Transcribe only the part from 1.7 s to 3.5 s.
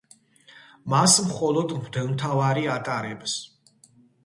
მღვდელმთავარი ატარებს.